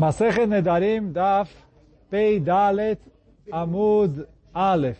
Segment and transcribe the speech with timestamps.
[0.00, 1.54] Masechet Nedarim Daf
[2.08, 2.98] Pei Dalet
[3.52, 4.96] Amud Aleph.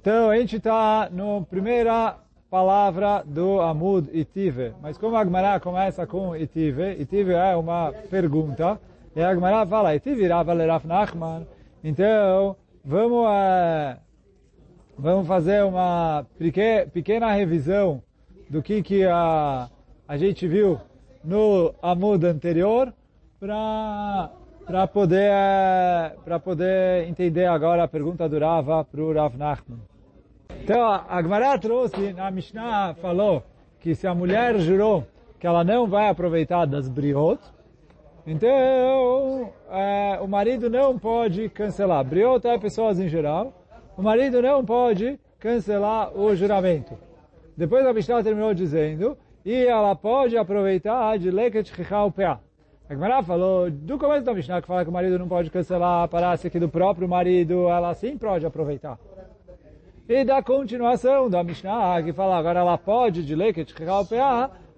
[0.00, 2.16] Então, a gente está na primeira
[2.48, 4.72] palavra do Amud Itive.
[4.80, 8.80] Mas como a Gemara começa com Itive, Itive é uma pergunta,
[9.16, 11.44] e a Gemara fala, Itive Rava Leraf Nachman,
[11.82, 12.54] então
[12.84, 13.96] vamos, é,
[14.96, 16.24] vamos fazer uma
[16.92, 18.00] pequena revisão
[18.48, 19.68] do que, que a,
[20.06, 20.78] a gente viu
[21.24, 22.94] no Amud anterior,
[23.42, 24.30] para
[24.64, 25.32] para poder
[26.24, 29.80] para poder entender agora a pergunta do Rava para o Rav Nachman.
[30.62, 33.42] Então, a Gemara trouxe, na Mishnah falou
[33.80, 35.04] que se a mulher jurou
[35.40, 37.40] que ela não vai aproveitar das briot,
[38.24, 42.04] então é, o marido não pode cancelar.
[42.04, 43.52] Briot é pessoas em geral.
[43.96, 46.96] O marido não pode cancelar o juramento.
[47.56, 52.38] Depois a Mishnah terminou dizendo, e ela pode aproveitar de leket chichal peah
[52.92, 56.06] a Gemara falou, do começo da Mishnah, que fala que o marido não pode cancelar,
[56.08, 58.98] parece que do próprio marido ela sim pode aproveitar.
[60.06, 63.74] E da continuação da Mishnah, que fala agora ela pode, de leket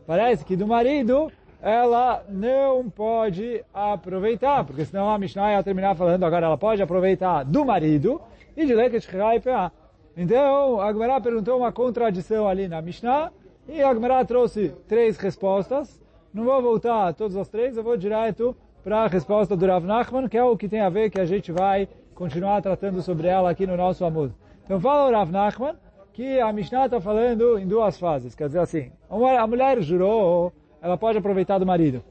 [0.07, 1.29] parece que do marido
[1.61, 7.43] ela não pode aproveitar, porque senão a Mishnah ia terminar falando agora ela pode aproveitar
[7.43, 8.23] do marido
[8.57, 9.09] e de leket
[10.17, 13.33] Então, a Gemara perguntou uma contradição ali na Mishnah,
[13.67, 16.04] e a Gemara trouxe três respostas,
[16.35, 19.87] não vou voltar a todos os três, eu vou direto para a resposta do Rav
[19.87, 23.29] Nachman, que é o que tem a ver que a gente vai continuar tratando sobre
[23.29, 24.35] ela aqui no nosso Amud.
[24.65, 25.77] Então fala o Rav Nachman
[26.13, 28.35] que a Mishnah está falando em duas fases.
[28.35, 32.03] Quer dizer assim, a mulher jurou, ela pode aproveitar do marido.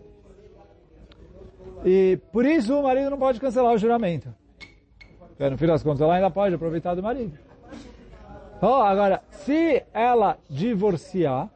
[1.85, 4.33] E por isso o marido não pode cancelar o juramento.
[5.37, 7.37] No fim das contas, ela ainda pode aproveitar do marido.
[8.61, 11.49] Oh, agora, se ela divorciar,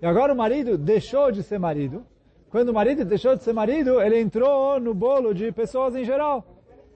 [0.00, 2.04] e agora o marido deixou de ser marido,
[2.52, 6.44] quando o marido deixou de ser marido, ele entrou no bolo de pessoas em geral.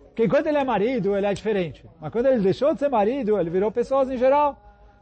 [0.09, 1.83] Porque enquanto ele é marido, ele é diferente.
[1.99, 4.55] Mas quando ele deixou de ser marido, ele virou pessoas em geral.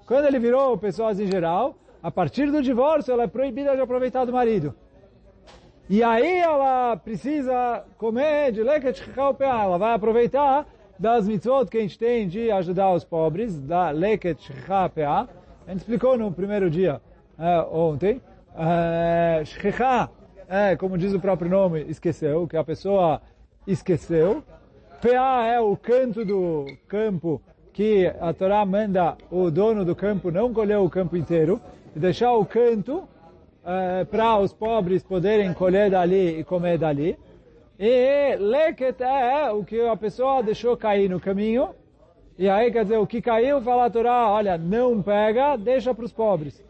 [0.07, 4.25] Quando ele virou pessoas em geral, a partir do divórcio, ela é proibida de aproveitar
[4.25, 4.73] do marido.
[5.91, 9.03] E aí ela precisa comer de leket
[9.41, 14.53] Ela vai aproveitar das mitzvot que a gente tem de ajudar os pobres, da leket
[14.69, 15.27] A
[15.67, 17.03] gente explicou no primeiro dia,
[17.37, 18.23] é, ontem.
[18.57, 19.43] É,
[20.49, 23.21] é, como diz o próprio nome, esqueceu, que a pessoa
[23.67, 24.43] esqueceu.
[25.01, 27.41] PA é o canto do campo
[27.73, 31.61] que a Torá manda o dono do campo não colher o campo inteiro
[31.95, 33.07] e deixar o canto
[33.65, 37.19] é, para os pobres poderem colher dali e comer dali.
[37.79, 41.71] E leket é o que a pessoa deixou cair no caminho.
[42.39, 46.05] E aí, quer dizer, o que caiu, fala a Torá, olha, não pega, deixa para
[46.05, 46.63] os pobres.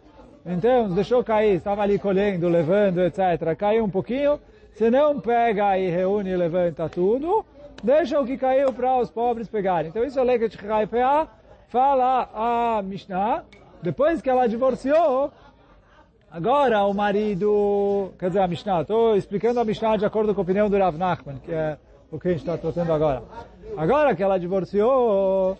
[0.47, 3.57] Então, deixou cair, estava ali colhendo, levando, etc.
[3.57, 4.39] Caiu um pouquinho,
[4.75, 7.45] se não pega e reúne e levanta tudo,
[7.83, 9.89] deixa o que caiu para os pobres pegarem.
[9.89, 10.49] Então, isso é lei que
[11.69, 13.45] fala a Mishnah,
[13.83, 15.33] depois que ela divorciou,
[16.31, 20.45] agora o marido, quer dizer, a Mishnah, estou explicando a Mishnah de acordo com a
[20.45, 21.79] opinião do Rav Nachman, que é
[22.11, 23.23] o que a gente está tratando agora.
[23.77, 25.59] Agora que ela divorciou,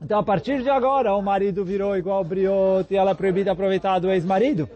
[0.00, 3.98] então, a partir de agora, o marido virou igual briote e ela é proibida aproveitar
[3.98, 4.68] do ex-marido.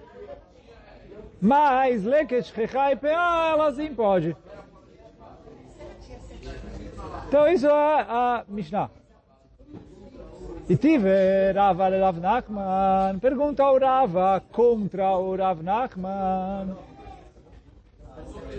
[1.41, 4.37] Mas, leket shechai ela sim pode.
[7.29, 7.71] Então, isso é
[8.09, 8.91] a Mishnah.
[10.69, 13.19] E tive Rava Rav Nachman.
[13.21, 16.77] Pergunta ao Rava contra o Rav Nachman.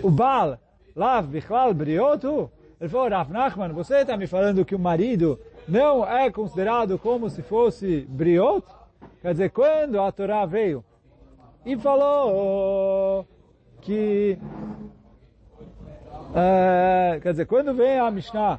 [0.02, 0.58] O Baal,
[0.96, 2.50] Lav Bichlal Briotu.
[2.80, 7.30] Ele falou, Rav Nachman, você está me falando que o marido não é considerado como
[7.30, 8.66] se fosse briot?
[9.22, 10.84] Quer dizer, quando a Torá veio
[11.64, 13.26] e falou
[13.80, 14.38] que...
[16.30, 18.58] Uh, quer dizer, quando vem a Mishnah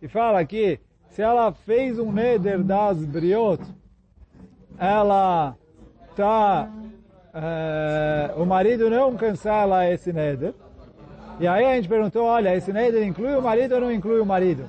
[0.00, 0.78] e fala que
[1.08, 3.62] se ela fez um neder das briot,
[4.78, 5.56] ela
[6.14, 6.68] tá...
[7.34, 10.54] Uh, o marido não cancela esse neder.
[11.40, 14.26] E aí a gente perguntou, olha, esse neder inclui o marido ou não inclui o
[14.26, 14.68] marido?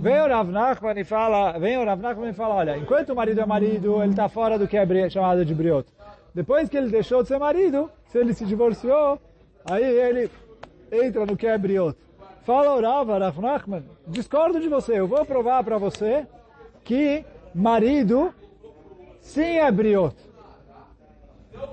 [0.00, 3.16] Vem o Rav Nachman e fala, vem o Rav Nachman e fala, olha, enquanto o
[3.16, 5.88] marido é marido, ele está fora do que é chamado de briot.
[6.34, 9.18] Depois que ele deixou de ser marido, se ele se divorciou,
[9.64, 10.30] aí ele
[10.92, 11.96] entra no que é briot.
[12.42, 16.26] Fala o Rav, Rav Nachman, discordo de você, eu vou provar para você
[16.82, 17.24] que
[17.54, 18.34] marido
[19.20, 20.16] sim é briot.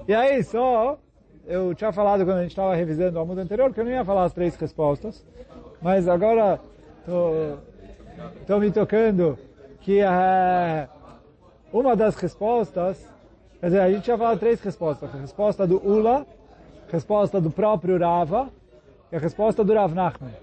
[0.07, 0.97] E aí só,
[1.45, 4.06] eu tinha falado quando a gente estava revisando o mundo anterior, que eu não ia
[4.06, 5.25] falar as três respostas,
[5.81, 6.59] mas agora
[7.06, 7.57] tô
[8.41, 9.38] estou me tocando
[9.81, 10.88] que uh,
[11.73, 13.07] uma das respostas,
[13.59, 15.13] quer dizer, a gente já falou três respostas.
[15.13, 16.25] A resposta do Ula,
[16.91, 18.50] resposta do próprio Rava
[19.12, 20.33] é a resposta do Rav Nachman.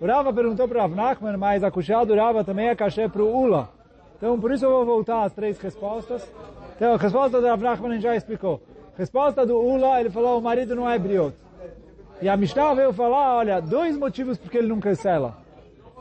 [0.00, 3.08] O Rava perguntou para o Rav Nachman, mas a Kushá do Rava também é cachê
[3.08, 3.68] para o Ula.
[4.16, 6.28] Então, por isso eu vou voltar às três respostas.
[6.76, 8.60] Então, a resposta do Rav Nachman a já explicou.
[8.96, 11.34] Resposta do Ula, ele falou, o marido não é briot.
[12.20, 15.41] E a Mishnah veio falar, olha, dois motivos porque ele não cancela.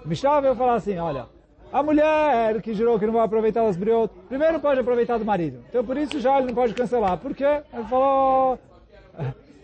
[0.06, 1.28] Mishnah veio falar assim, olha,
[1.72, 5.64] a mulher que jurou que não vai aproveitar das briot, primeiro pode aproveitar do marido.
[5.70, 7.18] Então, por isso já ele não pode cancelar.
[7.18, 7.62] Por quê?
[7.74, 8.60] Ele falou,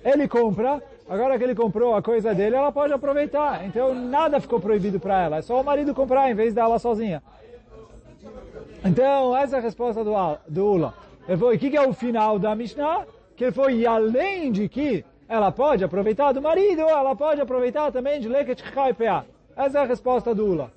[0.04, 3.66] ele compra, agora que ele comprou a coisa dele, ela pode aproveitar.
[3.66, 5.38] Então, nada ficou proibido para ela.
[5.38, 7.22] É só o marido comprar em vez dela sozinha.
[8.86, 10.14] Então, essa é a resposta do,
[10.48, 10.94] do Ula.
[11.28, 13.06] Ele falou, o que, que é o final da Mishnah?
[13.36, 18.20] Que ele foi, além de que ela pode aproveitar do marido, ela pode aproveitar também
[18.22, 19.26] de Leket Chaipeah.
[19.58, 20.72] Essa é a resposta do Ula.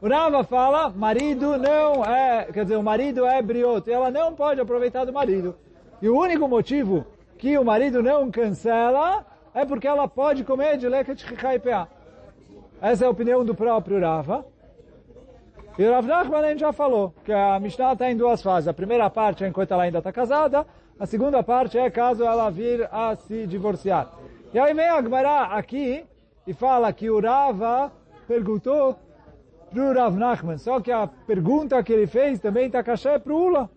[0.00, 4.34] O Rava fala, marido não é, quer dizer, o marido é brioto, e ela não
[4.34, 5.54] pode aproveitar do marido.
[6.00, 7.04] E o único motivo
[7.36, 11.86] que o marido não cancela é porque ela pode comer de Leket Chaipeah.
[12.80, 14.46] Essa é a opinião do próprio Rava.
[15.78, 18.68] E o Rav Nachman já falou, que a Mishnah está em duas fases.
[18.68, 20.66] A primeira parte é enquanto ela ainda está casada,
[20.98, 24.10] a segunda parte é caso ela vir a se divorciar.
[24.54, 26.06] E aí vem a Gemara aqui
[26.46, 27.92] e fala que o Rava
[28.26, 28.96] perguntou
[29.70, 33.32] para o Rav Nachman, só que a pergunta que ele fez também está caché para
[33.32, 33.70] o Ula,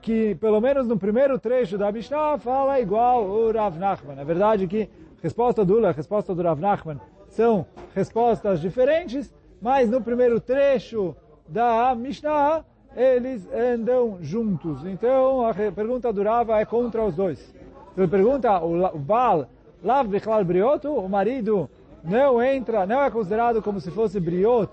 [0.00, 4.18] que pelo menos no primeiro trecho da Mishnah fala igual o Rav Nachman.
[4.18, 4.82] É verdade que
[5.18, 10.00] a resposta do Ula e a resposta do Rav Nachman são respostas diferentes, mas no
[10.00, 11.14] primeiro trecho
[11.48, 12.64] da Mishnah,
[12.96, 14.84] eles andam juntos.
[14.84, 17.54] Então, a pergunta do Rava é contra os dois.
[17.96, 19.46] Ele pergunta, o Baal,
[19.82, 21.68] Lav Bichlal Brioto, o marido
[22.02, 24.70] não entra, não é considerado como se fosse Briot,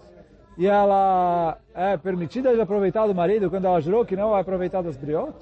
[0.57, 4.81] e ela é permitida de aproveitar do marido quando ela jurou que não vai aproveitar
[4.81, 5.33] das Briot?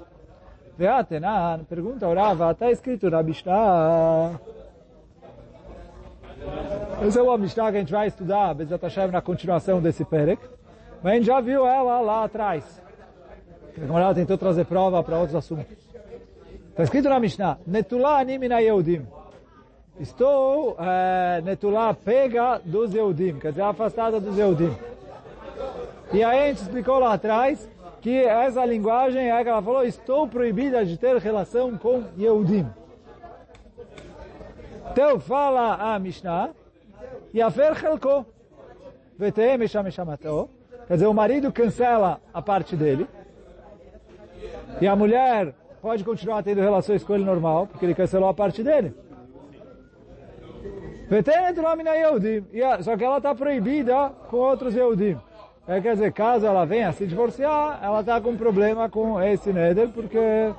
[0.76, 4.38] Veatenan, pergunta o Rava, está escrito na Mishnah.
[7.02, 10.42] Esse é o Mishnah que a gente vai estudar, Bezat Hashem, na continuação desse Perek.
[11.02, 12.82] Mas a gente já viu ela lá atrás.
[13.76, 15.76] A Gemara tentou trazer prova para outros assuntos.
[16.70, 19.06] Está escrito na Mishnah, Netulá animina Yehudim.
[19.98, 24.76] Estou, é, Netulá pega dos Yehudim, quer dizer, afastada dos Yehudim.
[26.12, 27.68] E aí a gente explicou lá atrás
[28.02, 32.66] que essa linguagem é que ela falou, estou proibida de ter relação com Yehudim.
[34.92, 36.50] Então fala a Mishnah,
[37.34, 38.26] Yafer Chelko,
[39.18, 40.50] Vetem Meshamato,
[40.86, 43.08] Quer dizer, o marido cancela a parte dele.
[44.80, 48.62] E a mulher pode continuar tendo relações com ele normal, porque ele cancelou a parte
[48.62, 48.94] dele.
[52.82, 55.16] Só que ela está proibida com outros Yehudim.
[55.68, 59.88] É, quer dizer, caso ela venha se divorciar, ela está com problema com esse Neder,
[59.88, 60.54] porque é,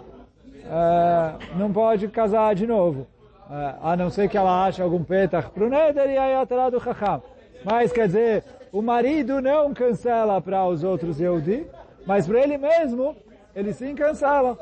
[1.55, 3.07] não pode casar de novo.
[3.49, 6.45] É, a não ser que ela ache algum petach para o Neder e aí ela
[6.45, 7.21] terá do Chacham.
[7.63, 11.65] Mas, quer dizer, o marido não cancela para os outros Yehudi,
[12.05, 13.15] mas para ele mesmo,
[13.55, 14.57] ele sim cancela.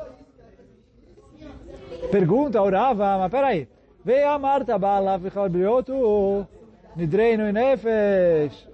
[2.10, 3.68] Pergunta ao Rava, mas peraí,
[4.06, 6.46] veio a Marta Bala Vichalbriotu,
[6.94, 8.68] Nidreinu Nefesh,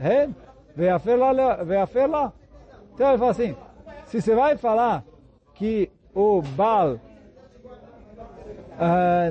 [0.00, 0.32] Hen,
[0.76, 2.32] veio a Ferla.
[2.94, 3.56] Então ele fala assim,
[4.06, 5.02] se você vai falar
[5.54, 7.00] que o Baal uh,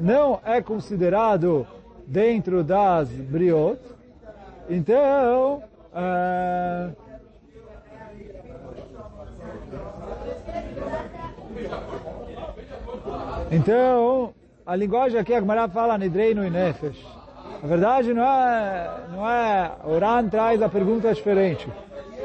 [0.03, 1.65] não é considerado
[2.05, 3.79] dentro das briot,
[4.69, 6.93] então, uh,
[13.49, 14.33] então,
[14.69, 17.03] a linguagem aqui, a Gemara fala Nidreinu e Nefesh.
[17.59, 21.67] Na verdade, não é, não é, Oran traz a pergunta diferente.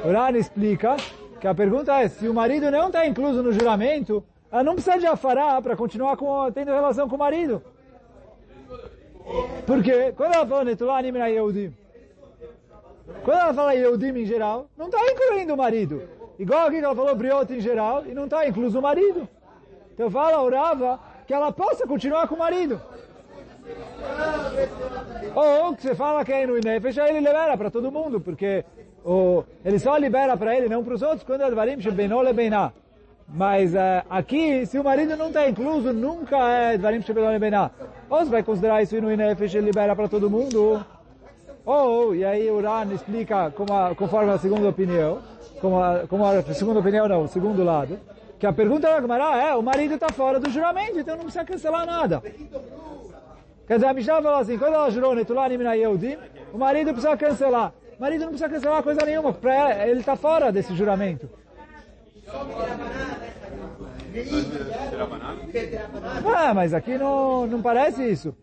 [0.04, 0.94] Oran explica
[1.40, 4.22] que a pergunta é, se o marido não está incluso no juramento,
[4.52, 7.62] ela não precisa de afará para continuar com, tendo relação com o marido.
[9.66, 11.74] Porque, quando ela fala Netulá Nimra Yehudim,
[13.24, 16.02] quando ela fala Yehudim em geral, não está incluindo o marido.
[16.38, 19.26] Igual aqui que ela falou Briot em geral, e não está incluso o marido.
[19.94, 22.80] Então fala, orava, que ela possa continuar com o marido.
[25.34, 28.64] Ou que você fala que é no Inefesh, ele libera para todo mundo, porque
[29.04, 32.72] o, ele só libera para ele, não para os outros, quando é Dvarim Shebenol Lebená.
[33.26, 37.70] Mas uh, aqui, se o marido não está incluso, nunca é Dvarim Shebenol Lebená.
[38.08, 40.84] Ou você vai considerar isso no Inefesh, ele libera para todo mundo.
[41.64, 45.20] Ou, e aí o Ran explica como a, conforme a segunda opinião,
[45.60, 47.98] como a, como a segunda opinião não, o segundo lado,
[48.44, 51.46] que a pergunta da Gemara é, o marido está fora do juramento, então não precisa
[51.46, 52.22] cancelar nada.
[53.66, 56.18] Quer dizer, a Mishnah falou assim, quando ela jurou Netulah Nimina Yehudim,
[56.52, 57.72] o marido precisa cancelar.
[57.98, 61.26] O marido não precisa cancelar coisa nenhuma, pra ele está fora desse juramento.
[66.26, 68.36] Ah, mas aqui não, não parece isso.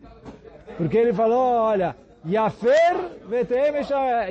[0.76, 1.94] Porque ele falou, olha,
[2.28, 2.96] Yafer
[3.28, 3.72] vetem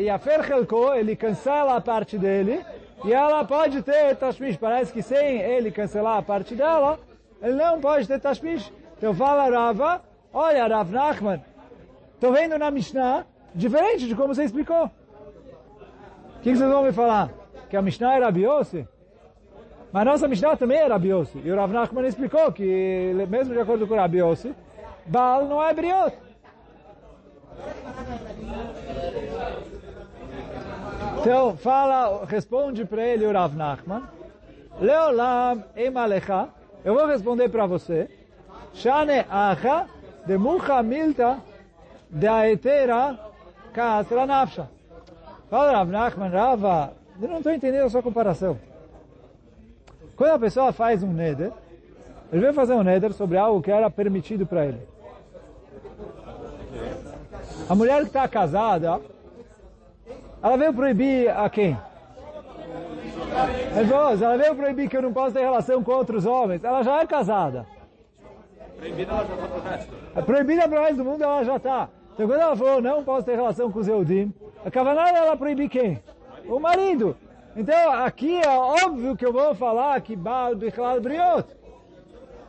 [0.04, 2.60] Yafer Helko, ele cancela a parte dele,
[3.04, 4.58] e ela pode ter tashmish.
[4.58, 7.00] Parece que sem ele cancelar a parte dela,
[7.42, 8.72] ele não pode ter tashmish.
[8.98, 11.44] Então fala Rava, olha Rav Nachman,
[12.14, 14.86] estou vendo na Mishnah, diferente de como você explicou.
[14.86, 17.30] O que, que, vocês vão me falar?
[17.70, 18.88] Que a Mishnah era Biose?
[19.92, 21.40] Mas nossa Mishnah também era Biose.
[21.44, 24.56] E o Rav Nachman explicou que, mesmo de acordo com o Rabiose,
[25.06, 26.16] Baal não é Briot.
[31.22, 34.02] Então, fala, responde para ele o Rav Nachman,
[34.80, 36.50] Leolam emalecha,
[36.84, 38.10] eu vou responder para você,
[38.74, 39.86] Shane acha
[40.26, 41.38] de mucha milta
[42.10, 43.20] de aetera
[43.72, 44.68] kasra nafsha.
[45.48, 48.58] Fala Rav Nachman, Rava, eu não estou entendendo a sua comparação.
[50.16, 51.52] Quando a pessoa faz um neder,
[52.34, 54.82] ele veio fazer um neder sobre algo que era permitido para ele.
[57.70, 59.00] A mulher que está casada,
[60.42, 61.78] ela veio proibir a quem?
[64.22, 66.64] ela veio proibir que eu não posso ter relação com outros homens.
[66.64, 67.66] Ela já é casada.
[68.78, 69.94] Proibida ela já está pro resto.
[70.16, 71.90] É proibida para o resto do mundo ela já está.
[72.14, 74.34] Então quando ela falou, não posso ter relação com os Eudim,
[74.66, 76.02] a cavanada ela proibir quem?
[76.48, 77.16] O marido.
[77.56, 81.48] Então aqui é óbvio que eu vou falar que Baal Bichlal Briot.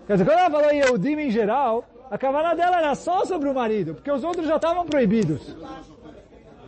[0.06, 3.54] Quer dizer, quando ela falou Eudim em geral, a cavanada dela era só sobre o
[3.54, 5.56] marido, porque os outros já estavam proibidos.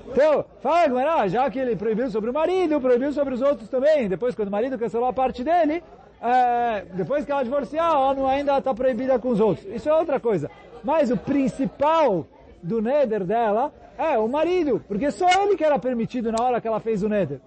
[0.09, 4.09] Então, fala Gmará, já que ele proibiu sobre o marido, proibiu sobre os outros também.
[4.09, 5.83] Depois, quando o marido cancelou a parte dele,
[6.21, 9.67] é, depois que ela divorciar, ela não ainda está proibida com os outros.
[9.67, 10.51] Isso é outra coisa.
[10.83, 12.27] Mas o principal
[12.63, 16.69] do neder dela é o marido, porque só ele que era permitido na hora que
[16.69, 17.41] ela fez o neder.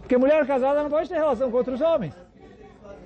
[0.00, 2.14] Porque mulher casada não pode ter relação com outros homens.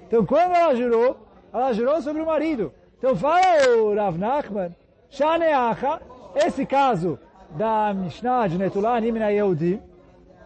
[0.07, 1.16] Então, quando ela jurou,
[1.52, 2.73] ela jurou sobre o marido.
[2.99, 3.40] Então, fala
[3.78, 4.75] o Rav Nachman,
[5.09, 6.00] Shaneacha,
[6.35, 7.19] esse caso
[7.57, 9.80] da Mishnah de Netullah Nimina Yehudi,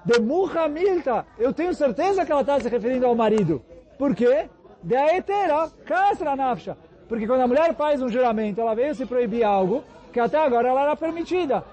[0.04, 3.62] de Muha Milta, eu tenho certeza que ela está se referindo ao marido.
[3.98, 4.48] Por quê?
[4.82, 6.76] De Aetera, Kasra Nafsha.
[7.08, 9.82] Porque quando a mulher faz um juramento, ela veio se proibir algo
[10.12, 11.64] que até agora ela era permitida.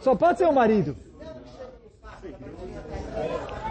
[0.00, 0.96] Só pode ser o marido.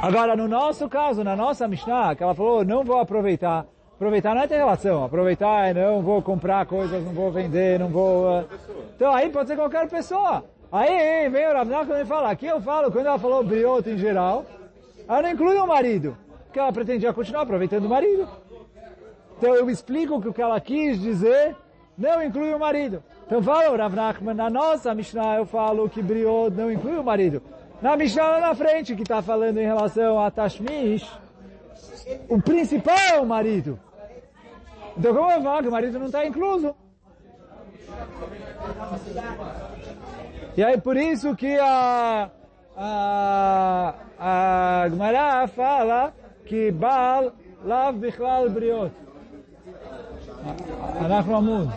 [0.02, 3.66] Agora, no nosso caso, na nossa Mishnah, que ela falou, não vou aproveitar.
[3.96, 5.04] Aproveitar não é ter relação.
[5.04, 8.42] Aproveitar é não vou comprar coisas, não vou vender, não vou...
[8.42, 8.46] Uh...
[8.96, 10.44] Então aí pode ser qualquer pessoa.
[10.72, 13.98] Aí vem o Rav Nachman e fala, aqui eu falo, quando ela falou brioto em
[13.98, 14.46] geral,
[15.06, 18.26] ela não inclui o marido, porque ela pretendia continuar aproveitando o marido.
[19.38, 21.58] Então eu explico que o que ela quis dizer
[21.98, 23.04] não inclui o marido.
[23.26, 27.04] Então fala o Rav Nachman, na nossa Mishnah eu falo que briot não inclui o
[27.04, 27.44] marido.
[27.82, 31.06] Na Mishnah lá na frente, que está falando em relação a Tashmish,
[32.30, 33.78] o principal é o marido.
[34.98, 36.74] Então como eu falo que o marido não está incluso?
[40.57, 42.31] E aí por isso que a,
[42.77, 47.33] a, a Gemara fala que Baal
[47.65, 48.93] lav bichlal briot.
[51.01, 51.69] אנחנו עמוד.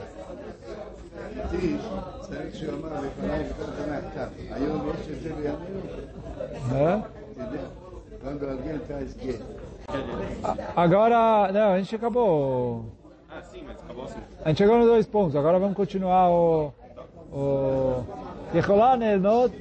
[2.21, 7.01] צריך שהוא אמר לפניי וכל זה היום יש את זה בימינו?
[8.21, 9.39] Quando alguém faz quê?
[10.75, 12.85] Agora, não, a gente acabou.
[13.29, 14.19] Ah, sim, mas acabou assim.
[14.43, 16.73] A gente chegou nos dois pontos, agora vamos continuar o...
[17.31, 17.41] o
[18.54, 19.52] Yechola nenot.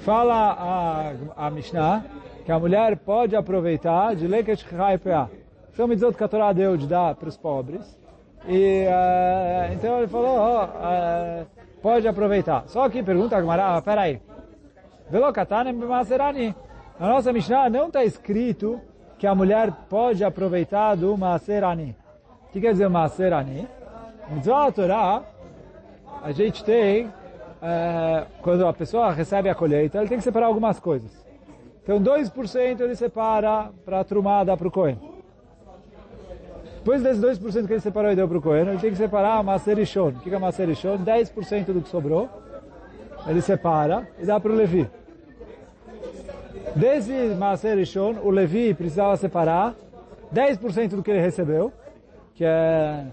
[0.00, 2.04] Fala a, a Mishnah
[2.44, 5.28] que a mulher pode aproveitar de leget shechra upeá.
[5.74, 7.98] São mitzvot que a Torá deu de dar para os pobres.
[8.46, 11.46] E uh, então ele falou, oh, uh,
[11.80, 12.64] pode aproveitar.
[12.66, 14.20] Só que pergunta a Gmará, ah, peraí.
[15.10, 16.54] Velokatanem maserani?
[16.98, 18.80] Na nossa Mishnah não está escrito
[19.18, 21.96] que a mulher pode aproveitar do Maserani.
[22.48, 23.66] O que quer dizer Maserani?
[24.30, 25.22] Mitzvah Torá
[26.24, 27.12] a gente tem,
[27.60, 31.10] é, quando a pessoa recebe a colheita, ele tem que separar algumas coisas.
[31.82, 34.98] Então 2% ele separa para a trumada para o Cohen.
[36.76, 39.36] Depois desses 2% que ele separou e deu para o Cohen, ele tem que separar
[39.36, 40.08] a Maserishon.
[40.08, 40.96] O que é a Maserishon?
[41.04, 42.30] 10% do que sobrou,
[43.26, 44.88] ele separa e dá para o Levi.
[46.74, 49.74] Desse Maserishon, o Levi precisava separar
[50.34, 51.70] 10% do que ele recebeu,
[52.34, 53.04] que é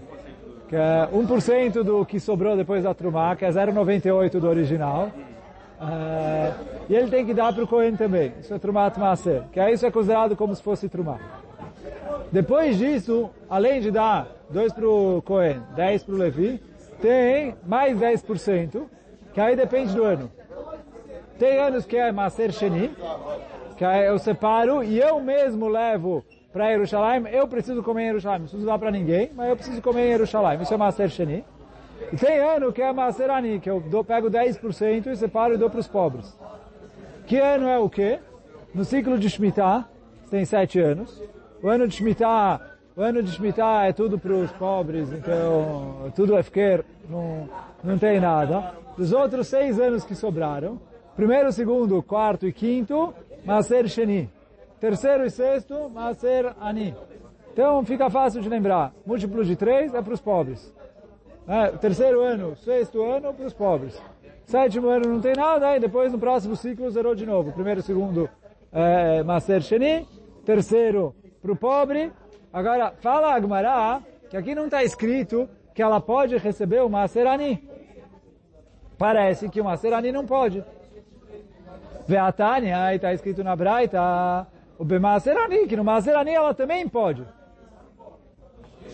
[0.72, 5.10] que é 1% do que sobrou depois da Trumá, que é 0,98 do original.
[5.78, 8.32] Uh, e ele tem que dar para o Cohen também.
[8.40, 11.18] Isso é Trumat Maser, que aí isso é considerado como se fosse Trumá.
[12.32, 16.62] Depois disso, além de dar 2 para o Cohen, 10 para o Levi,
[17.02, 18.84] tem mais 10%,
[19.34, 20.32] que aí depende do ano.
[21.38, 22.96] Tem anos que é Maser Sheni,
[23.76, 28.40] que aí eu separo e eu mesmo levo para Jerusalém, eu preciso comer em Jerusalém.
[28.40, 30.60] Não preciso para ninguém, mas eu preciso comer em Jerusalém.
[30.60, 31.44] Isso é Maser Sheni.
[32.12, 35.70] E tem ano que é Maserani, que eu dou, pego 10% e separo e dou
[35.70, 36.36] para os pobres.
[37.26, 38.18] Que ano é o quê?
[38.74, 39.88] No ciclo de Shemitah,
[40.30, 41.22] tem sete anos.
[41.62, 42.60] O ano de Shemitah,
[42.96, 47.48] o ano de Shemitah é tudo para os pobres, então tudo é fiquer, não,
[47.82, 48.74] não tem nada.
[48.96, 50.78] Dos outros seis anos que sobraram,
[51.16, 54.28] primeiro, segundo, quarto e quinto, Maser Sheni.
[54.82, 56.92] Terceiro e sexto, Maser Ani.
[57.52, 58.92] Então fica fácil de lembrar.
[59.06, 60.74] Múltiplo de três é para os pobres.
[61.46, 63.96] É, terceiro ano, sexto ano para os pobres.
[64.44, 67.52] Sétimo ano não tem nada, e depois no próximo ciclo zerou de novo.
[67.52, 68.28] Primeiro, segundo,
[68.72, 70.04] é, Maser Sheni.
[70.44, 72.10] Terceiro, para o pobre.
[72.52, 77.62] Agora, fala Agmará, que aqui não está escrito que ela pode receber o Maser Ani.
[78.98, 80.64] Parece que o Maser Ani não pode.
[82.08, 84.44] Veatania, aí está escrito na Braita,
[84.82, 87.24] o Bemaser Ani, que no Maser Ani ela também pode.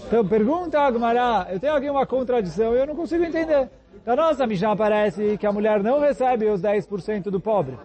[0.07, 3.71] Então pergunta Agmará, eu tenho aqui uma contradição e eu não consigo entender.
[4.04, 7.78] Da nossa Mishnah parece que a mulher não recebe os 10% do pobre.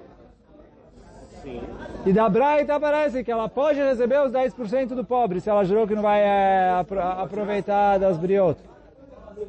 [1.42, 1.62] Sim.
[2.06, 5.88] E da Braita parece que ela pode receber os 10% do pobre, se ela jurou
[5.88, 8.66] que não vai é, apro aproveitar das briotas.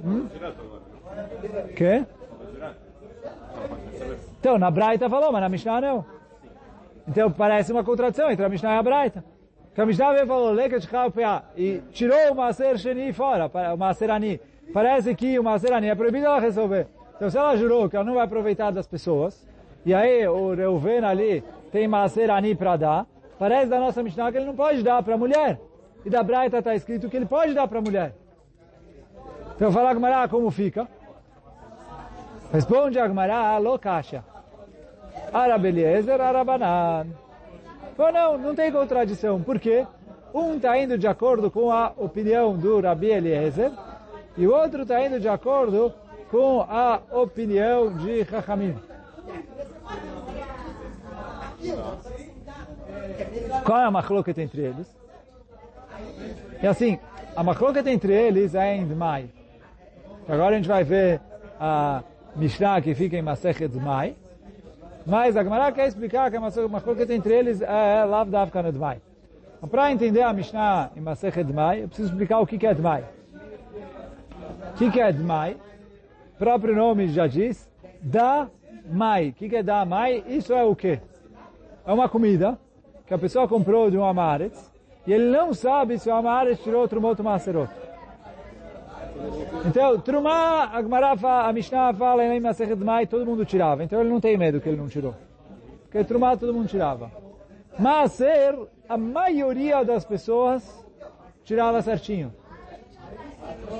[0.04, 0.28] Hum?
[1.74, 2.04] Que?
[4.38, 6.04] Então, na Braita falou, mas na Mishnah não.
[7.06, 9.24] Então parece uma contradição entre a Mishnah e a Braita.
[9.74, 10.56] Que a Mishnah falou,
[11.56, 14.40] e tirou o Maser Sheni fora, o Maser Ani.
[14.72, 16.86] Parece que o Maser Ani é proibido ela resolver.
[17.16, 19.46] Então se ela jurou que ela não vai aproveitar das pessoas,
[19.84, 23.06] e aí o Reuven ali tem Maser Ani para dar,
[23.38, 25.58] parece da nossa Mishnah que ele não pode dar para a mulher.
[26.04, 28.14] E da Braita está escrito que ele pode dar para a mulher.
[29.56, 30.86] Então fala Agmará como fica.
[32.52, 34.24] Responde Agmará, lo kasha.
[35.34, 37.08] Arabeliezer, Arabanan.
[37.96, 39.42] Falou, não, não tem contradição.
[39.42, 39.84] Por quê?
[40.32, 43.72] Um está indo de acordo com a opinião do Rabi Eliezer
[44.36, 45.92] e o outro está indo de acordo
[46.30, 48.76] com a opinião de Chachamim.
[53.64, 54.96] Qual é a machloket entre eles?
[56.62, 56.98] E assim,
[57.34, 59.30] a machloket entre eles é em Dmai.
[60.28, 61.20] Agora a gente vai ver
[61.58, 62.02] a
[62.36, 64.16] Mishnah que fica em Masechet Dmai.
[65.06, 69.00] Mas a Gemara quer explicar que a machloket entre eles é Lav Davka Nedmai.
[69.70, 73.04] Para entender a Mishnah em Masechet Dmai, eu preciso explicar o que é Dmai.
[74.72, 75.56] O que é Dmai?
[76.34, 77.70] O próprio nome já diz.
[78.02, 78.48] Da
[78.90, 79.30] Mai.
[79.30, 80.22] O que é da Mai?
[80.26, 81.00] Isso é o quê?
[81.86, 82.58] É uma comida
[83.06, 84.70] que a pessoa comprou de um Amaretz
[85.06, 87.70] e ele não sabe se o Amaretz tirou outro moto macerot.
[89.66, 93.82] Então, Trumá, a Gemara, a Mishnah fala em Masechet Mai, todo mundo tirava.
[93.82, 95.14] Então ele não tem medo que ele não tirou.
[95.84, 97.10] Porque Trumá todo mundo tirava.
[97.78, 98.56] Maser,
[98.88, 100.84] a maioria das pessoas
[101.44, 102.32] tirava certinho.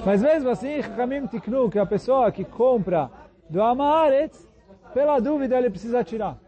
[0.04, 3.10] Mas mesmo assim, Hakamim Tiknu, que é a pessoa que compra
[3.48, 4.48] do Amaretz,
[4.92, 6.38] pela dúvida ele precisa tirar.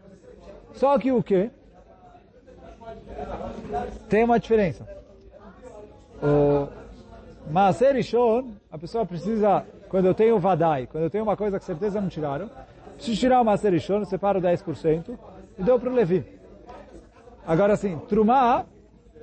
[0.73, 1.49] Só que o quê?
[4.09, 4.87] Tem uma diferença.
[6.21, 6.86] O
[7.49, 11.65] Maaser Rishon, a pessoa precisa, quando eu tenho Vadai, quando eu tenho uma coisa que
[11.65, 12.49] certeza não tiraram,
[12.95, 15.17] preciso tirar o Maaser Rishon, separo 10%
[15.57, 16.25] e dou para o Levi.
[17.45, 18.65] Agora sim, Trumá,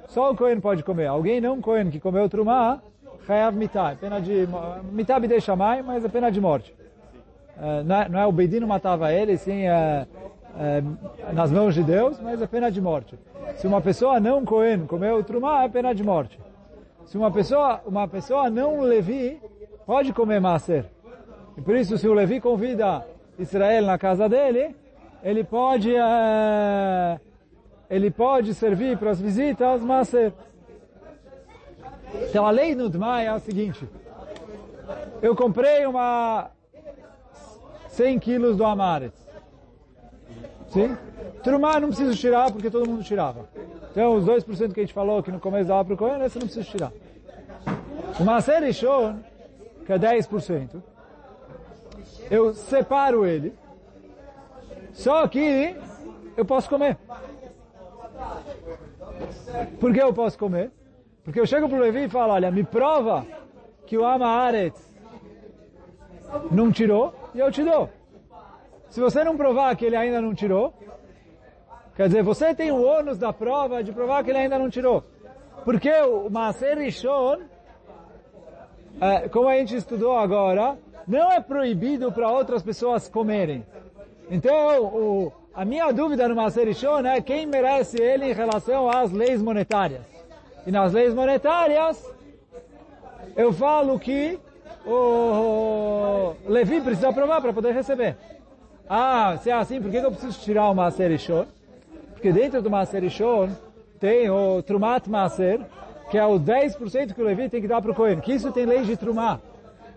[0.08, 1.06] só o Cohen pode comer.
[1.06, 2.80] Alguém não Cohen que comeu Trumá,
[3.28, 4.48] Hayav Mitah, é pena de...
[4.90, 6.74] Mitah me deixa mais, mas é pena de morte.
[7.60, 9.64] É, não, é, o Bedino matava ele, sim,
[11.32, 13.18] nas mãos de Deus, mas é pena de morte.
[13.56, 16.38] Se uma pessoa não Cohen comeu Trumá, é pena de morte.
[17.06, 19.40] Se uma pessoa, uma pessoa não Levi,
[19.86, 20.86] pode comer Maser.
[21.56, 23.06] E por isso, se o Levi convida
[23.38, 24.74] Israel na casa dele,
[25.22, 27.20] ele pode, é,
[27.88, 30.32] ele pode servir para as visitas Maser.
[32.28, 33.88] Então a lei no Dma é a seguinte.
[35.22, 36.50] Eu comprei uma
[37.88, 39.24] 100 quilos do Amaretz.
[40.68, 40.96] Sim?
[41.42, 43.48] Trumá não preciso tirar porque todo mundo tirava.
[43.94, 46.36] Então, os 2% que a gente falou que no começo dava para o Cohen, esse
[46.36, 46.92] não precisa tirar.
[48.18, 49.20] O Maser Rishon,
[49.86, 50.82] que é 10%,
[52.28, 53.54] eu separo ele,
[54.92, 55.76] só que
[56.36, 56.98] eu posso comer.
[59.78, 60.72] Por que eu posso comer?
[61.22, 63.24] Porque eu chego para o Levi e falo, olha, me prova
[63.86, 64.92] que o Amaretz
[66.50, 67.88] não tirou, e eu te dou.
[68.88, 70.74] Se você não provar que ele ainda não tirou,
[71.96, 75.04] Quer dizer, você tem o ônus da prova de provar que ele ainda não tirou.
[75.64, 77.38] Porque o Maser Rishon,
[79.00, 80.76] é, como a gente estudou agora,
[81.06, 83.64] não é proibido para outras pessoas comerem.
[84.28, 89.12] Então, o, a minha dúvida no Maser Rishon é quem merece ele em relação às
[89.12, 90.02] leis monetárias.
[90.66, 92.04] E nas leis monetárias,
[93.36, 94.38] eu falo que
[94.84, 98.16] o Levi precisa provar para poder receber.
[98.88, 101.46] Ah, se é assim, por que eu preciso tirar o Maser Ishon?
[102.24, 103.50] Porque dentro do Maser Ishon
[104.00, 105.60] tem o Trumat Maser,
[106.10, 108.50] que é o 10% que o Levi tem que dar para o Cohen, que isso
[108.50, 109.38] tem lei de Trumá.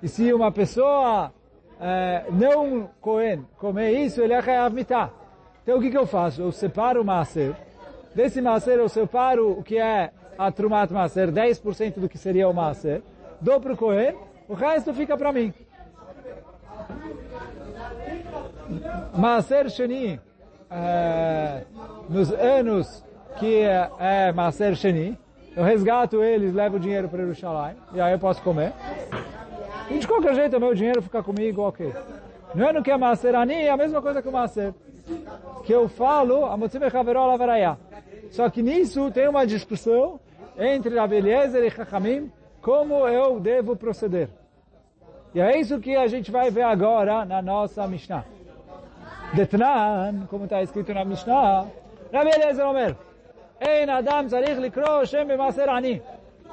[0.03, 1.31] E se uma pessoa
[1.79, 4.77] é, não Cohen comer isso, ele é Hayav.
[4.77, 6.41] Então o que, que eu faço?
[6.41, 7.55] Eu separo o Maser.
[8.13, 12.53] Desse Maser eu separo o que é a Trumat Maser, 10% do que seria o
[12.53, 13.01] Maser.
[13.39, 14.15] Dou para o Cohen,
[14.49, 15.53] o resto fica para mim.
[19.15, 20.19] Maser Sheni,
[20.69, 21.63] é,
[22.09, 23.03] nos anos
[23.39, 25.17] que é, é Maser Sheni,
[25.55, 28.73] eu resgato eles, levo o dinheiro para Jerusalém, e aí eu posso comer.
[29.89, 31.93] E de qualquer jeito, o meu dinheiro fica comigo, ok.
[32.53, 34.73] No ano que é Maser Ani, é a mesma coisa que o Maser.
[35.63, 37.37] Que eu falo, a Motzime Chaverol
[38.31, 40.19] Só que nisso tem uma discussão
[40.57, 44.29] entre a Eliezer e Chachamim, como eu devo proceder.
[45.33, 48.25] E é isso que a gente vai ver agora na nossa Mishnah.
[49.33, 51.65] Detnan, como está escrito na Mishnah,
[52.13, 52.95] Rabi Eliezer Omer,
[53.59, 56.01] Ein Adam Zarich Likro Shem B'Maser Ani.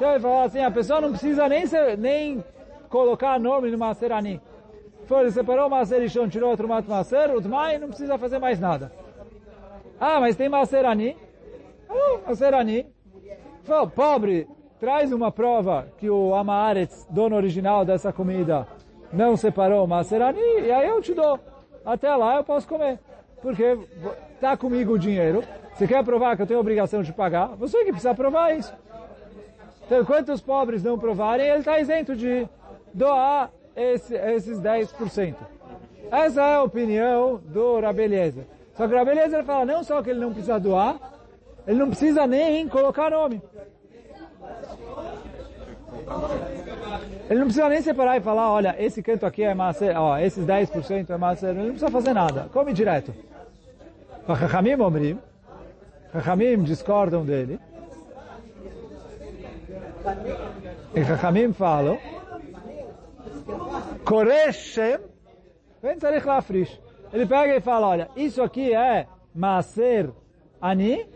[0.00, 2.42] Ele fala assim, a pessoa não precisa nem, ser, nem
[2.88, 4.40] colocar nome no Maser Ani.
[5.06, 6.84] Foi, ele separou o Maser Ishon, tirou outro Mat
[7.36, 8.90] o Dmai não precisa fazer mais nada.
[10.00, 11.16] Ah, mas tem Maser Ani.
[13.62, 14.48] Foi, pobre,
[14.80, 18.66] traz uma prova que o Amaretz, dono original dessa comida,
[19.12, 21.38] não separou o Maser Ani, e aí eu te dou.
[21.84, 22.98] Até lá eu posso comer.
[23.42, 23.78] Porque
[24.34, 25.44] está comigo o dinheiro.
[25.74, 27.48] Você quer provar que eu tenho obrigação de pagar?
[27.56, 28.72] Você que precisa provar isso.
[29.84, 32.48] Então, enquanto os pobres não provarem, ele está isento de
[32.92, 35.34] doar esse, esses 10%.
[36.10, 38.46] Essa é a opinião do Rabeleza.
[38.74, 40.96] Só que o Rabeleza fala não só que ele não precisa doar,
[41.66, 43.42] ele não precisa nem colocar nome.
[47.28, 50.44] Ele não precisa nem separar e falar, olha, esse canto aqui é massa, ó, esses
[50.44, 52.48] 10% é massa, ele não precisa fazer nada.
[52.52, 53.14] Come direto.
[54.26, 55.18] Chachamim Omrim,
[56.12, 57.58] Chachamim discordam dele.
[60.94, 61.98] E Chachamim falam,
[64.04, 64.98] Koreshem,
[65.82, 65.96] vem.
[67.12, 70.10] Ele pega e fala, olha, isso aqui é Maser
[70.60, 71.06] Ani,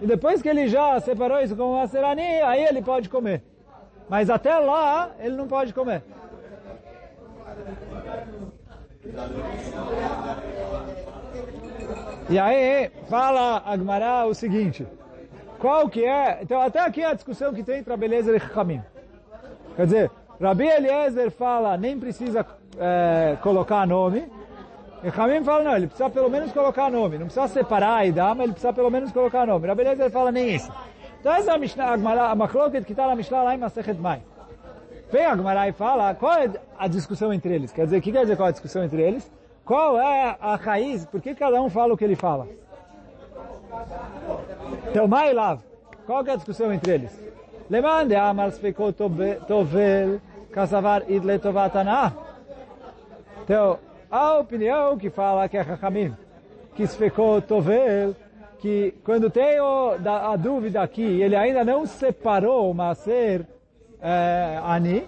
[0.00, 3.42] e depois que ele já separou isso como Maser Ani, aí ele pode comer.
[4.08, 6.02] Mas até lá, ele não pode comer.
[12.30, 14.86] E aí, fala Agmará o seguinte,
[15.58, 18.82] qual que é, então até aqui é a discussão que tem entre beleza e Chachamim.
[19.76, 22.44] Quer dizer, Rabi Eliezer fala, nem precisa
[22.78, 24.30] é, colocar nome,
[25.02, 28.34] e Chachamim fala, não, ele precisa pelo menos colocar nome, não precisa separar e dar,
[28.34, 29.66] mas ele precisa pelo menos colocar nome.
[29.66, 30.70] Rabi Eliezer fala nem isso.
[31.28, 34.22] Então essa é a, Mishnah, a, Machloket que está na Mishnah lá em Masechet Mai.
[35.12, 37.70] Vem a Gemara e fala qual é a discussão entre eles.
[37.70, 39.30] Quer dizer, o que quer dizer qual é a discussão entre eles?
[39.62, 41.04] Qual é a raiz?
[41.04, 42.48] Por que cada um fala o que ele fala?
[44.88, 45.60] Então, Mai Lav,
[46.06, 47.22] qual é a discussão entre eles?
[47.68, 48.94] Lemande Amar Sfekot
[49.46, 52.16] Tovel Kasavar Idle Tovatana.
[53.44, 53.78] Então,
[54.10, 56.16] a opinião que fala que é Chachamim,
[56.74, 58.16] que Sfekot Tovel
[58.60, 63.46] que quando tem o, da, a dúvida aqui, ele ainda não separou o Maser
[64.00, 65.06] é, Ani,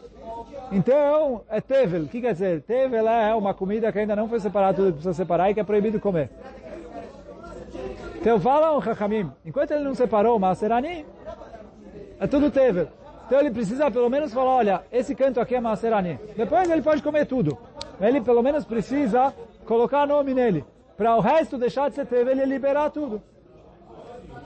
[0.72, 2.02] então é Tevel.
[2.02, 2.62] O que quer dizer?
[2.62, 5.64] Tevel é uma comida que ainda não foi separada, tudo precisa separar e que é
[5.64, 6.30] proibido comer.
[8.20, 11.04] Então fala o Chachamim, enquanto ele não separou o Maser Ani,
[12.18, 12.88] é tudo Tevel.
[13.26, 16.18] Então ele precisa pelo menos falar, olha, esse canto aqui é Maser Ani.
[16.36, 17.56] Depois ele pode comer tudo.
[18.00, 19.32] Ele pelo menos precisa
[19.64, 20.64] colocar nome nele.
[20.96, 23.22] Para o resto deixar de ser Tevel e liberar tudo.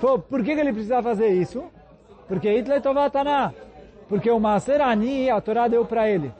[0.00, 1.64] Por que, que ele precisa fazer isso?
[2.28, 3.54] Porque Hitler Tovatana.
[4.08, 6.32] Porque o Maser Ani, a Torá deu para ele.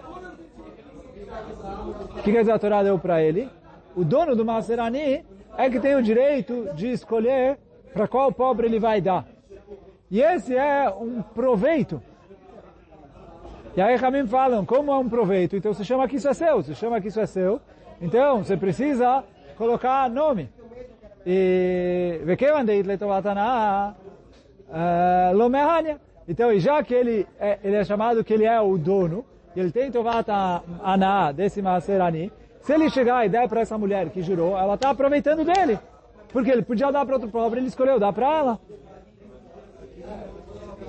[2.17, 3.49] O que quer dizer a Torá deu para ele?
[3.97, 5.25] O dono do Maser Ani
[5.57, 7.59] é que tem o direito de escolher
[7.93, 9.27] para qual pobre ele vai dar.
[10.11, 12.03] E esse é um proveito.
[13.77, 15.57] E aí Ramim falam, como é um proveito?
[15.57, 17.61] Então você chama que isso é seu, você chama que isso é seu.
[18.01, 19.25] Então você precisa
[19.57, 20.49] colocar nome.
[21.27, 23.95] E Vekevan deit letovatana
[24.71, 25.99] eh, lomehania.
[26.29, 29.25] Então, e já que ele é, ele é chamado que ele é o dono,
[29.57, 34.23] ele tem tovata ana desse maserani, se ele chegar e der para essa mulher que
[34.23, 35.79] jurou, ela está aproveitando dele.
[36.33, 38.61] Porque ele podia dar para outro pobre, ele escolheu dar para ela.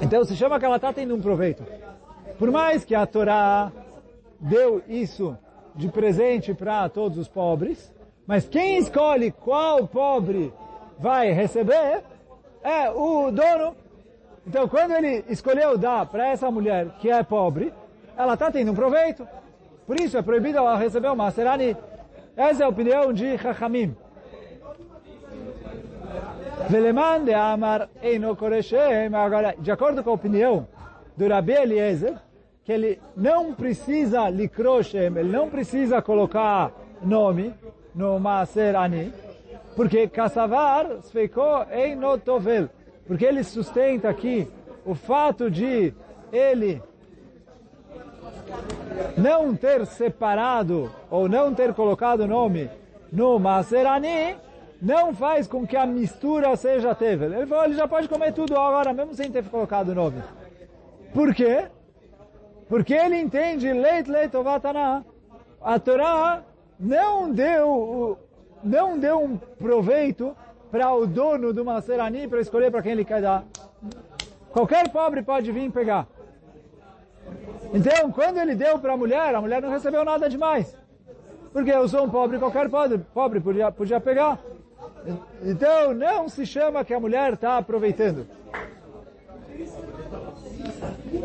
[0.02, 1.63] Então se chama que ela está tendo um proveito.
[2.39, 3.71] Por mais que a Torá
[4.39, 5.38] deu isso
[5.76, 7.93] de presente para todos os pobres,
[8.27, 10.53] mas quem escolhe qual pobre
[10.99, 12.03] vai receber
[12.63, 13.75] é o dono.
[14.47, 17.73] Então, quando ele escolheu dar para essa mulher que é pobre,
[18.17, 19.27] ela está tendo um proveito.
[19.85, 21.75] Por isso é proibido ela receber o Maserani.
[22.35, 23.95] Essa é a opinião de Chachamim.
[26.69, 29.13] Veleman de Amar Eino Koreshem.
[29.13, 30.67] Agora, de acordo com a opinião
[31.15, 32.15] do Rabi Eliezer,
[32.63, 36.71] que ele não precisa likroshem, ele não precisa colocar
[37.03, 37.53] nome
[37.95, 39.12] no Maser Ani,
[39.75, 42.69] porque Kassavar Sveiko Eino Tovel,
[43.08, 44.47] porque ele sustenta aqui
[44.86, 45.93] o fato de
[46.31, 46.81] ele
[49.17, 52.69] não ter separado ou não ter colocado o nome
[53.12, 54.36] no Maserani,
[54.81, 57.34] não faz com que a mistura seja tevel.
[57.34, 60.21] Ele falou, ele já pode comer tudo agora, mesmo sem ter colocado o nome.
[61.13, 61.67] Por quê?
[62.67, 65.05] Porque ele entende, leit leit ovatana,
[65.62, 66.43] a Torá
[66.79, 68.17] não deu,
[68.63, 70.35] não deu um proveito
[70.71, 73.43] para o dono do Maserani para escolher para quem ele quer dar.
[74.51, 76.07] Qualquer pobre pode vir pegar.
[77.73, 80.77] Então, quando ele deu para a mulher, a mulher não recebeu nada demais.
[81.51, 84.39] Porque eu sou um pobre, qualquer pobre, pobre podia, podia pegar.
[85.41, 88.27] Então, não se chama que a mulher está aproveitando.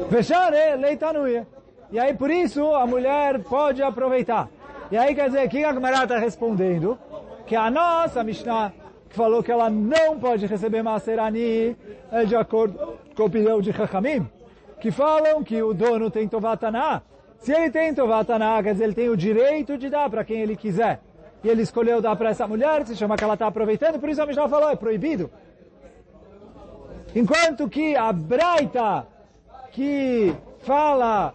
[0.09, 1.47] Fechar é leitanuia.
[1.91, 4.49] E aí, por isso, a mulher pode aproveitar.
[4.91, 6.99] E aí, quer dizer, que a Gemara está respondendo?
[7.47, 8.73] Que a nossa Mishnah,
[9.09, 11.77] que falou que ela não pode receber Maserani,
[12.11, 14.29] é de acordo com a opinião de Chachamim,
[14.81, 17.03] que falam que o dono tem Tovataná.
[17.39, 20.57] Se ele tem Tovataná, quer dizer, ele tem o direito de dar para quem ele
[20.57, 21.01] quiser.
[21.45, 24.21] E ele escolheu dar para essa mulher, se chama que ela está aproveitando, por isso
[24.21, 25.31] a Mishnah falou, é proibido.
[27.15, 29.07] Enquanto que a Braita,
[29.71, 31.33] que fala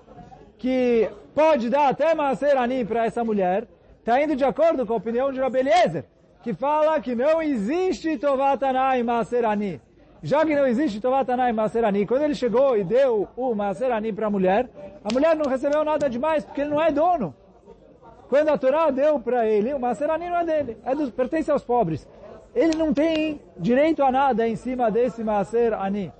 [0.57, 3.67] que pode dar até Maserani para essa mulher,
[3.99, 6.05] está indo de acordo com a opinião de Rabbi Eliezer,
[6.41, 9.81] que fala que não existe Tovatana e Maserani.
[10.23, 14.27] Já que não existe Tovatana e Maserani, quando ele chegou e deu o Maserani para
[14.27, 14.69] a mulher,
[15.03, 17.35] a mulher não recebeu nada demais, porque ele não é dono.
[18.29, 21.63] Quando a Torá deu para ele, o Maserani não é dele, é dos, pertence aos
[21.63, 22.07] pobres.
[22.55, 26.11] Ele não tem direito a nada em cima desse Maserani.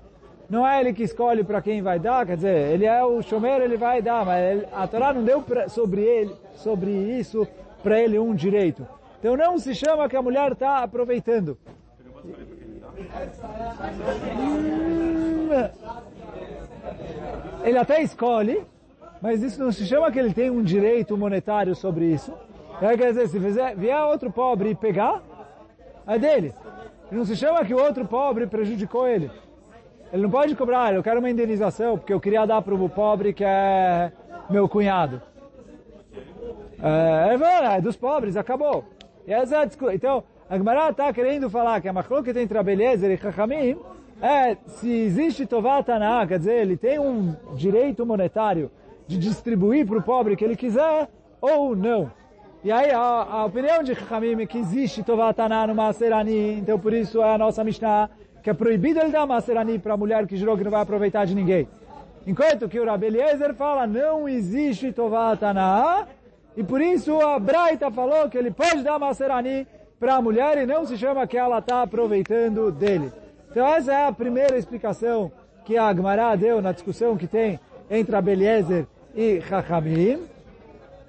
[0.49, 3.63] Não é ele que escolhe para quem vai dar, quer dizer, ele é o chomeiro,
[3.63, 7.47] ele vai dar, mas ele, a Torá não deu pra, sobre ele, sobre isso
[7.81, 8.88] para ele um direito.
[9.19, 11.58] Então não se chama que a mulher está aproveitando.
[14.38, 15.49] Hum,
[17.63, 18.63] ele até escolhe,
[19.21, 22.31] mas isso não se chama que ele tem um direito monetário sobre isso.
[22.81, 25.23] É, quer dizer, se fizer, vier outro pobre e pegar,
[26.05, 26.53] é dele.
[27.12, 29.31] Não se chama que o outro pobre prejudicou ele.
[30.15, 33.34] Ele não pode cobrar, eu quero uma indenização, porque eu queria dar para o pobre
[33.34, 34.13] que é
[34.49, 35.21] meu cunhado.
[36.82, 38.86] É, é, é dos pobres, acabou.
[39.28, 43.17] E essa é então, a Gemara está querendo falar que a machlok entre Abeliezer e
[43.17, 43.78] Chachamim
[44.21, 48.71] é se existe Tovatana, quer dizer, ele tem um direito monetário
[49.06, 51.10] de distribuir para o pobre que ele quiser
[51.41, 52.10] ou não.
[52.63, 56.93] E aí a, a opinião de Chachamim é que existe Tovatana no Maserani, então por
[56.93, 58.10] isso é a nossa Mishnah
[58.45, 61.25] que é proibido ele dar Maserani para a mulher que jurou que não vai aproveitar
[61.25, 61.67] de ninguém.
[62.27, 66.08] Enquanto que o Rabi Eliezer fala, não existe Tovatana,
[66.55, 69.65] e por isso a Braita falou que ele pode dar Maserani
[69.99, 73.12] para a mulher e não se chama que ela está aproveitando dele.
[73.49, 75.31] Então essa é a primeira explicação
[75.65, 80.19] que a Agmará deu na discussão que tem entre a Beliezer e Chachamim.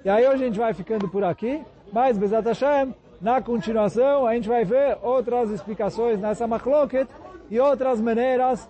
[0.03, 1.61] E aí hoje a gente vai ficando por aqui,
[1.93, 7.07] mas Bezat Hashem, na continuação a gente vai ver outras explicações nessa machloket
[7.49, 8.69] e outras maneiras,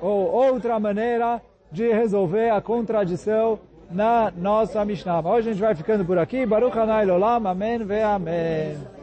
[0.00, 3.58] ou outra maneira de resolver a contradição
[3.90, 5.20] na nossa Mishnah.
[5.20, 6.44] Hoje a gente vai ficando por aqui.
[6.44, 7.46] Baruch Hanai Lolam.
[7.46, 8.97] Amém ve Amém.